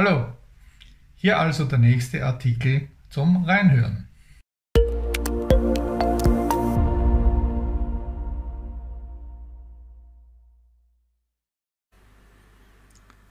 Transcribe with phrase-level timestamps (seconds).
[0.00, 0.26] Hallo,
[1.16, 4.06] hier also der nächste Artikel zum Reinhören.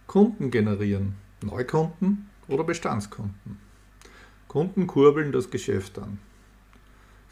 [0.08, 3.60] Kunden generieren, Neukunden oder Bestandskunden.
[4.50, 6.20] Kunden kurbeln das Geschäft an.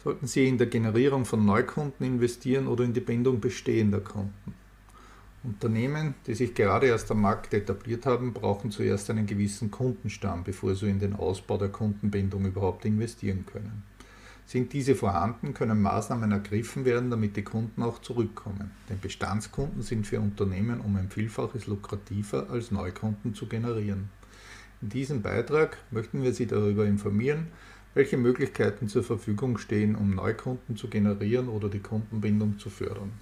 [0.02, 4.54] Sollten Sie in der Generierung von Neukunden investieren oder in die Bindung bestehender Kunden?
[5.46, 10.74] Unternehmen, die sich gerade erst am Markt etabliert haben, brauchen zuerst einen gewissen Kundenstamm, bevor
[10.74, 13.84] sie in den Ausbau der Kundenbindung überhaupt investieren können.
[14.44, 18.72] Sind diese vorhanden, können Maßnahmen ergriffen werden, damit die Kunden auch zurückkommen.
[18.88, 24.08] Denn Bestandskunden sind für Unternehmen um ein Vielfaches lukrativer als Neukunden zu generieren.
[24.82, 27.46] In diesem Beitrag möchten wir Sie darüber informieren,
[27.94, 33.12] welche Möglichkeiten zur Verfügung stehen, um Neukunden zu generieren oder die Kundenbindung zu fördern.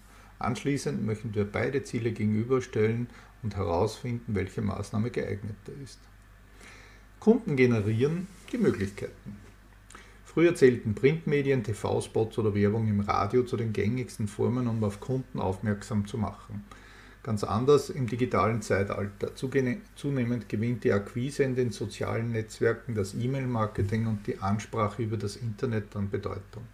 [0.44, 3.08] Anschließend möchten wir beide Ziele gegenüberstellen
[3.42, 5.98] und herausfinden, welche Maßnahme geeigneter ist.
[7.18, 9.36] Kunden generieren die Möglichkeiten.
[10.24, 15.40] Früher zählten Printmedien, TV-Spots oder Werbung im Radio zu den gängigsten Formen, um auf Kunden
[15.40, 16.64] aufmerksam zu machen.
[17.22, 19.34] Ganz anders im digitalen Zeitalter.
[19.34, 25.36] Zunehmend gewinnt die Akquise in den sozialen Netzwerken, das E-Mail-Marketing und die Ansprache über das
[25.36, 26.64] Internet an Bedeutung.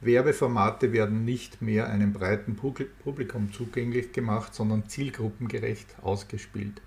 [0.00, 6.82] Werbeformate werden nicht mehr einem breiten Publikum zugänglich gemacht, sondern zielgruppengerecht ausgespielt.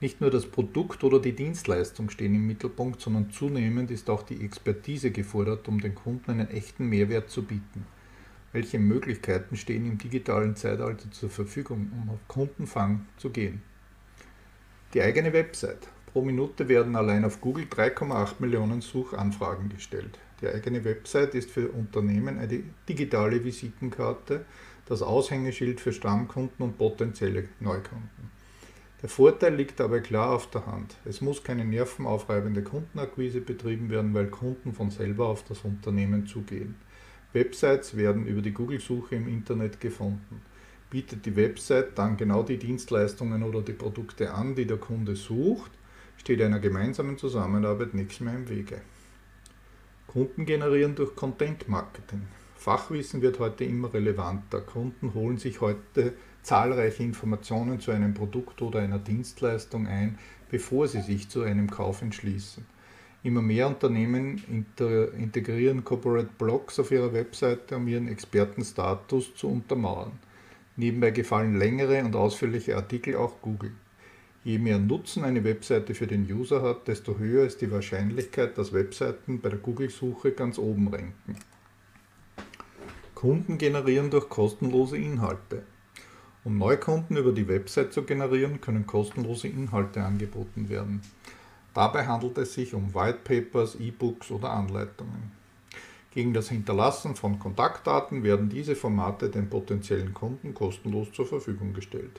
[0.00, 4.42] Nicht nur das Produkt oder die Dienstleistung stehen im Mittelpunkt, sondern zunehmend ist auch die
[4.44, 7.84] Expertise gefordert, um den Kunden einen echten Mehrwert zu bieten.
[8.52, 13.60] Welche Möglichkeiten stehen im digitalen Zeitalter zur Verfügung, um auf Kundenfang zu gehen?
[14.94, 15.88] Die eigene Website.
[16.06, 20.18] Pro Minute werden allein auf Google 3,8 Millionen Suchanfragen gestellt.
[20.40, 24.44] Die eigene Website ist für Unternehmen eine digitale Visitenkarte,
[24.86, 28.30] das Aushängeschild für Stammkunden und potenzielle Neukunden.
[29.02, 30.96] Der Vorteil liegt dabei klar auf der Hand.
[31.04, 36.74] Es muss keine nervenaufreibende Kundenakquise betrieben werden, weil Kunden von selber auf das Unternehmen zugehen.
[37.32, 40.42] Websites werden über die Google-Suche im Internet gefunden.
[40.90, 45.70] Bietet die Website dann genau die Dienstleistungen oder die Produkte an, die der Kunde sucht,
[46.16, 48.80] steht einer gemeinsamen Zusammenarbeit nichts mehr im Wege.
[50.08, 52.22] Kunden generieren durch Content Marketing.
[52.56, 54.62] Fachwissen wird heute immer relevanter.
[54.62, 60.18] Kunden holen sich heute zahlreiche Informationen zu einem Produkt oder einer Dienstleistung ein,
[60.50, 62.64] bevor sie sich zu einem Kauf entschließen.
[63.22, 64.42] Immer mehr Unternehmen
[65.18, 70.12] integrieren Corporate Blogs auf ihrer Webseite, um ihren Expertenstatus zu untermauern.
[70.76, 73.72] Nebenbei gefallen längere und ausführliche Artikel auch Google.
[74.48, 78.72] Je mehr Nutzen eine Webseite für den User hat, desto höher ist die Wahrscheinlichkeit, dass
[78.72, 81.36] Webseiten bei der Google-Suche ganz oben ranken.
[83.14, 85.64] Kunden generieren durch kostenlose Inhalte.
[86.44, 91.02] Um Neukunden über die Website zu generieren, können kostenlose Inhalte angeboten werden.
[91.74, 95.30] Dabei handelt es sich um White Papers, E-Books oder Anleitungen.
[96.10, 102.18] Gegen das Hinterlassen von Kontaktdaten werden diese Formate den potenziellen Kunden kostenlos zur Verfügung gestellt.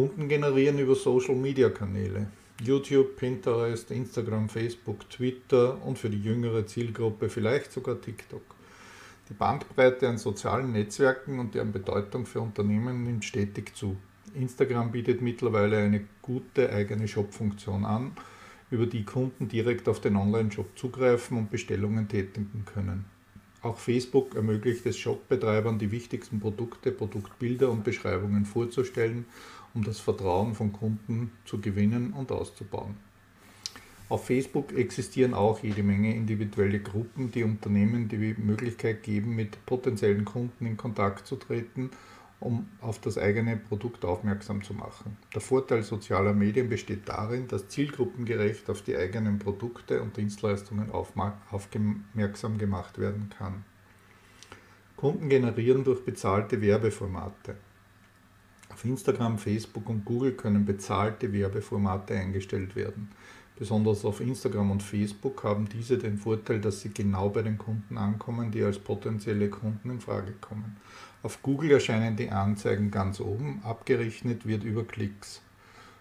[0.00, 2.28] Kunden generieren über Social-Media-Kanäle.
[2.64, 8.40] YouTube, Pinterest, Instagram, Facebook, Twitter und für die jüngere Zielgruppe vielleicht sogar TikTok.
[9.28, 13.94] Die Bandbreite an sozialen Netzwerken und deren Bedeutung für Unternehmen nimmt stetig zu.
[14.34, 18.12] Instagram bietet mittlerweile eine gute eigene Shop-Funktion an,
[18.70, 23.04] über die Kunden direkt auf den Online-Shop zugreifen und Bestellungen tätigen können.
[23.62, 29.26] Auch Facebook ermöglicht es Shopbetreibern, die wichtigsten Produkte, Produktbilder und Beschreibungen vorzustellen,
[29.74, 32.96] um das Vertrauen von Kunden zu gewinnen und auszubauen.
[34.08, 40.24] Auf Facebook existieren auch jede Menge individuelle Gruppen, die Unternehmen die Möglichkeit geben, mit potenziellen
[40.24, 41.90] Kunden in Kontakt zu treten
[42.40, 45.16] um auf das eigene Produkt aufmerksam zu machen.
[45.34, 52.58] Der Vorteil sozialer Medien besteht darin, dass zielgruppengerecht auf die eigenen Produkte und Dienstleistungen aufmerksam
[52.58, 53.64] gemacht werden kann.
[54.96, 57.56] Kunden generieren durch bezahlte Werbeformate.
[58.72, 63.10] Auf Instagram, Facebook und Google können bezahlte Werbeformate eingestellt werden.
[63.58, 67.98] Besonders auf Instagram und Facebook haben diese den Vorteil, dass sie genau bei den Kunden
[67.98, 70.76] ankommen, die als potenzielle Kunden in Frage kommen.
[71.22, 75.42] Auf Google erscheinen die Anzeigen ganz oben, abgerechnet wird über Klicks.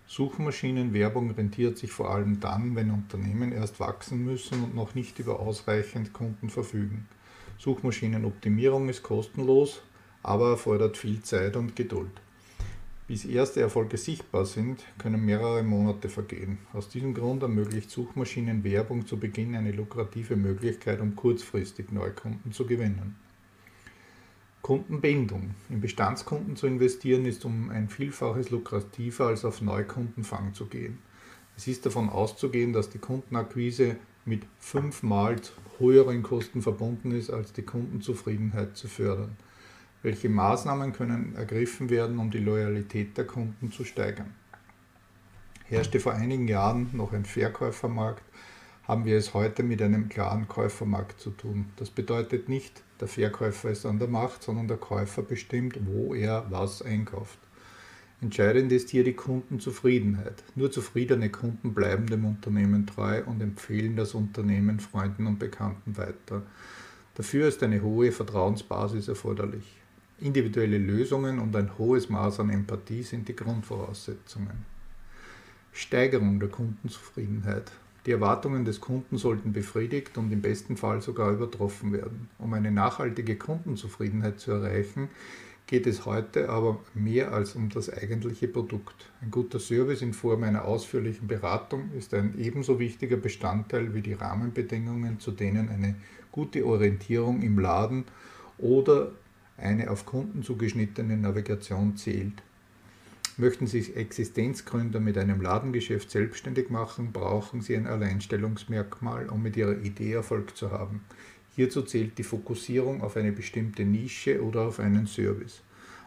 [0.08, 5.40] Suchmaschinenwerbung rentiert sich vor allem dann, wenn Unternehmen erst wachsen müssen und noch nicht über
[5.40, 7.08] ausreichend Kunden verfügen.
[7.58, 9.82] Suchmaschinenoptimierung ist kostenlos,
[10.24, 12.22] aber erfordert viel Zeit und Geduld.
[13.10, 16.60] Bis erste Erfolge sichtbar sind, können mehrere Monate vergehen.
[16.74, 23.16] Aus diesem Grund ermöglicht Suchmaschinenwerbung zu Beginn eine lukrative Möglichkeit, um kurzfristig Neukunden zu gewinnen.
[24.62, 25.56] Kundenbindung.
[25.72, 31.00] In Bestandskunden zu investieren ist um ein Vielfaches lukrativer als auf Neukundenfang zu gehen.
[31.58, 33.96] Es ist davon auszugehen, dass die Kundenakquise
[34.26, 35.38] mit fünfmal
[35.80, 39.36] höheren Kosten verbunden ist, als die Kundenzufriedenheit zu fördern.
[40.01, 44.34] Welche Maßnahmen können ergriffen werden, um die Loyalität der Kunden zu steigern?
[45.66, 48.24] Herrschte vor einigen Jahren noch ein Verkäufermarkt,
[48.88, 51.66] haben wir es heute mit einem klaren Käufermarkt zu tun.
[51.75, 56.45] Das bedeutet nicht, der Verkäufer ist an der Macht, sondern der Käufer bestimmt, wo er
[56.50, 57.38] was einkauft.
[58.22, 60.44] Entscheidend ist hier die Kundenzufriedenheit.
[60.56, 66.44] Nur zufriedene Kunden bleiben dem Unternehmen treu und empfehlen das Unternehmen Freunden und Bekannten weiter.
[67.16, 69.79] Dafür ist eine hohe Vertrauensbasis erforderlich.
[70.21, 74.66] Individuelle Lösungen und ein hohes Maß an Empathie sind die Grundvoraussetzungen.
[75.71, 77.71] Steigerung der Kundenzufriedenheit.
[78.06, 82.30] Die Erwartungen des Kunden sollten befriedigt und im besten Fall sogar übertroffen werden.
[82.38, 85.10] Um eine nachhaltige Kundenzufriedenheit zu erreichen,
[85.68, 89.12] geht es heute aber mehr als um das eigentliche Produkt.
[89.21, 94.13] Ein guter Service in Form einer ausführlichen Beratung ist ein ebenso wichtiger Bestandteil wie die
[94.13, 95.95] Rahmenbedingungen, zu denen eine
[96.31, 98.06] gute Orientierung im Laden
[98.57, 99.12] oder
[99.60, 102.42] eine auf Kunden zugeschnittene Navigation zählt.
[103.38, 109.78] Möchten Sie Existenzgründer mit einem Ladengeschäft selbstständig machen, brauchen Sie ein Alleinstellungsmerkmal, um mit Ihrer
[109.78, 111.02] Idee Erfolg zu haben.
[111.56, 115.62] Hierzu zählt die Fokussierung auf eine bestimmte Nische oder auf einen Service.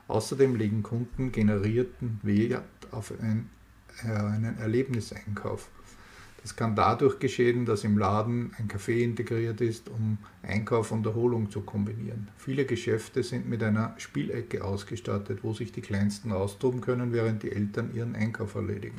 [0.09, 3.49] Außerdem legen Kunden generierten Wert auf ein,
[4.05, 5.71] äh, einen Erlebniseinkauf.
[6.43, 11.51] Das kann dadurch geschehen, dass im Laden ein Café integriert ist, um Einkauf und Erholung
[11.51, 12.29] zu kombinieren.
[12.37, 17.53] Viele Geschäfte sind mit einer Spielecke ausgestattet, wo sich die Kleinsten austoben können, während die
[17.53, 18.99] Eltern ihren Einkauf erledigen.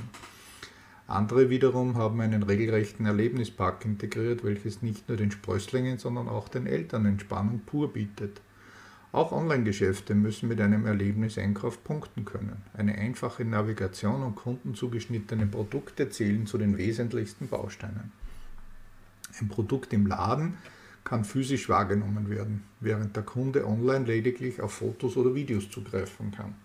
[1.05, 6.65] Andere wiederum haben einen regelrechten Erlebnispark integriert, welches nicht nur den Sprösslingen, sondern auch den
[6.65, 8.39] Eltern Entspannung pur bietet.
[9.13, 12.63] Auch Online-Geschäfte müssen mit einem Erlebniseinkauf punkten können.
[12.73, 18.11] Eine einfache Navigation und kundenzugeschnittene Produkte zählen zu den wesentlichsten Bausteinen.
[19.39, 20.57] Ein Produkt im Laden
[21.03, 26.55] kann physisch wahrgenommen werden, während der Kunde online lediglich auf Fotos oder Videos zugreifen kann.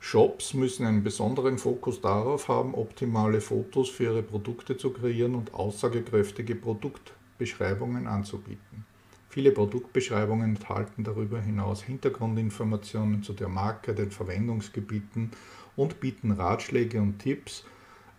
[0.00, 5.54] Shops müssen einen besonderen Fokus darauf haben, optimale Fotos für ihre Produkte zu kreieren und
[5.54, 8.84] aussagekräftige Produktbeschreibungen anzubieten.
[9.32, 15.30] Viele Produktbeschreibungen enthalten darüber hinaus Hintergrundinformationen zu der Marke, den Verwendungsgebieten
[15.74, 17.64] und bieten Ratschläge und Tipps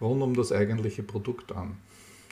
[0.01, 1.77] rund um das eigentliche Produkt an.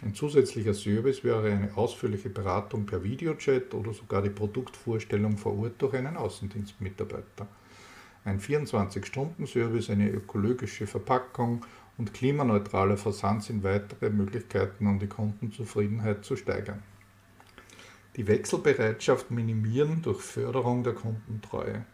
[0.04, 5.80] Ein zusätzlicher Service wäre eine ausführliche Beratung per Videochat oder sogar die Produktvorstellung vor Ort
[5.80, 7.48] durch einen Außendienstmitarbeiter.
[8.26, 11.64] Ein 24-Stunden-Service, eine ökologische Verpackung
[12.00, 16.82] und klimaneutraler Versand sind weitere Möglichkeiten, um die Kundenzufriedenheit zu steigern
[18.16, 21.86] die Wechselbereitschaft minimieren durch Förderung der Kundentreue.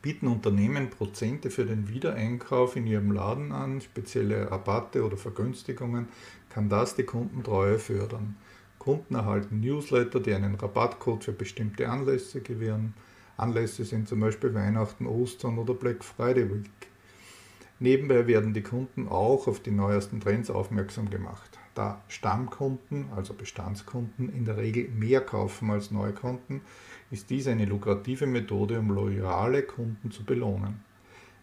[0.00, 6.08] Bieten Unternehmen Prozente für den Wiedereinkauf in ihrem Laden an, spezielle Rabatte oder Vergünstigungen,
[6.50, 8.36] kann das die Kundentreue fördern.
[8.78, 12.94] Kunden erhalten Newsletter, die einen Rabattcode für bestimmte Anlässe gewähren.
[13.36, 16.70] Anlässe sind zum Beispiel Weihnachten, Ostern oder Black Friday Week.
[17.80, 21.57] Nebenbei werden die Kunden auch auf die neuesten Trends aufmerksam gemacht.
[21.78, 26.60] Da Stammkunden, also Bestandskunden, in der Regel mehr kaufen als Neukunden,
[27.12, 30.80] ist dies eine lukrative Methode, um loyale Kunden zu belohnen.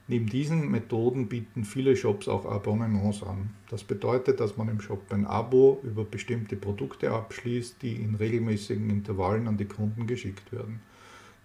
[0.10, 3.52] Neben diesen Methoden bieten viele Shops auch Abonnements an.
[3.70, 8.90] Das bedeutet, dass man im Shop ein Abo über bestimmte Produkte abschließt, die in regelmäßigen
[8.90, 10.82] Intervallen an die Kunden geschickt werden.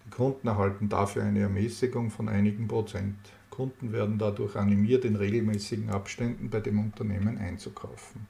[0.05, 3.15] Die Kunden erhalten dafür eine Ermäßigung von einigen Prozent.
[3.51, 8.27] Kunden werden dadurch animiert, in regelmäßigen Abständen bei dem Unternehmen einzukaufen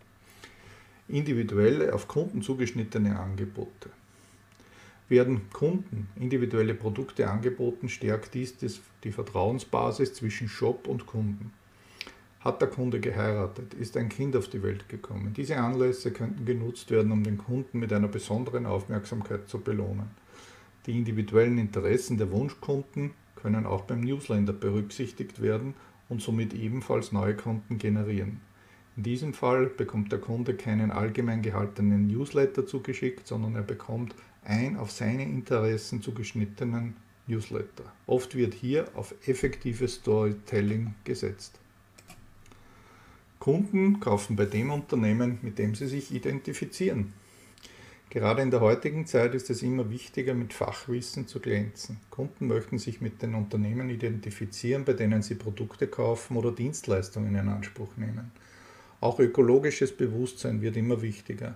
[1.12, 3.90] individuelle, auf Kunden zugeschnittene Angebote.
[5.10, 8.56] Werden Kunden individuelle Produkte angeboten, stärkt dies
[9.04, 11.52] die Vertrauensbasis zwischen Shop und Kunden.
[12.40, 13.76] Hat der Kunde geheiratet?
[13.76, 15.34] Ist ein Kind auf die Welt gekommen?
[15.36, 20.10] Diese Anlässe könnten genutzt werden, um den Kunden mit einer besonderen Aufmerksamkeit zu belohnen.
[20.88, 25.76] Die individuellen Interessen der Wunschkunden können auch beim Newsletter berücksichtigt werden
[26.10, 28.42] und somit ebenfalls neue Kunden generieren.
[28.98, 34.76] In diesem Fall bekommt der Kunde keinen allgemein gehaltenen Newsletter zugeschickt, sondern er bekommt ein
[34.78, 36.96] auf seine Interessen zugeschnittenen
[37.28, 37.86] Newsletter.
[38.06, 41.60] Oft wird hier auf effektives Storytelling gesetzt.
[43.40, 47.14] Kunden kaufen bei dem Unternehmen, mit dem sie sich identifizieren.
[48.12, 51.98] Gerade in der heutigen Zeit ist es immer wichtiger, mit Fachwissen zu glänzen.
[52.10, 57.48] Kunden möchten sich mit den Unternehmen identifizieren, bei denen sie Produkte kaufen oder Dienstleistungen in
[57.48, 58.32] Anspruch nehmen.
[59.02, 61.56] Auch ökologisches Bewusstsein wird immer wichtiger.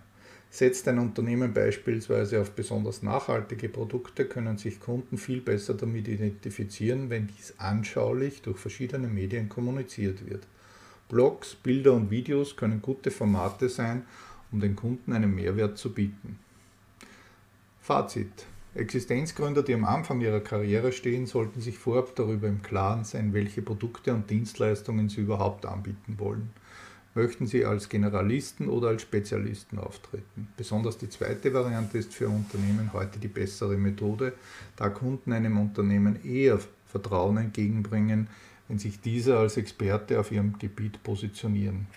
[0.49, 7.09] Setzt ein Unternehmen beispielsweise auf besonders nachhaltige Produkte, können sich Kunden viel besser damit identifizieren,
[7.09, 10.47] wenn dies anschaulich durch verschiedene Medien kommuniziert wird.
[11.07, 14.03] Blogs, Bilder und Videos können gute Formate sein,
[14.51, 16.39] um den Kunden einen Mehrwert zu bieten.
[17.81, 18.47] Fazit.
[18.73, 23.61] Existenzgründer, die am Anfang ihrer Karriere stehen, sollten sich vorab darüber im Klaren sein, welche
[23.61, 26.49] Produkte und Dienstleistungen sie überhaupt anbieten wollen.
[27.17, 30.50] Möchten sie als Generalisten oder als Spezialisten auftreten?
[30.57, 34.34] Besonders die zweite Variante ist für Unternehmen heute die bessere Methode,
[34.75, 38.27] da Kunden einem Unternehmen eher Vertrauen entgegenbringen,
[38.67, 41.88] wenn sich dieser als Experte auf ihrem Gebiet positionieren.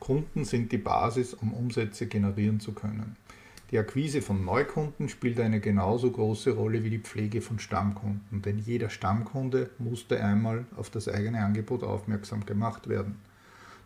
[0.00, 3.16] Kunden sind die Basis, um Umsätze generieren zu können.
[3.70, 8.58] Die Akquise von Neukunden spielt eine genauso große Rolle wie die Pflege von Stammkunden, denn
[8.58, 13.16] jeder Stammkunde musste einmal auf das eigene Angebot aufmerksam gemacht werden.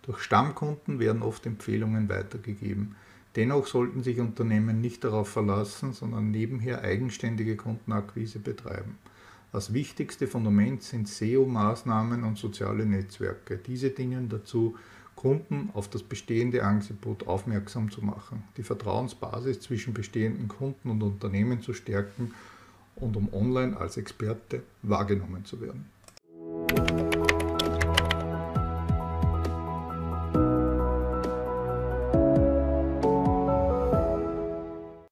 [0.03, 2.97] Durch Stammkunden werden oft Empfehlungen weitergegeben.
[3.37, 8.99] Dennoch sollten sich Unternehmen nicht darauf verlassen, sondern nebenher eigenständige Kundenakquise betreiben.
[9.53, 13.59] Das wichtigste Fundament sind SEO-Maßnahmen und soziale Netzwerke.
[13.59, 14.77] Diese dienen dazu,
[15.15, 21.61] Kunden auf das bestehende Angebot aufmerksam zu machen, die Vertrauensbasis zwischen bestehenden Kunden und Unternehmen
[21.61, 22.33] zu stärken
[22.97, 27.12] und um online als Experte wahrgenommen zu werden.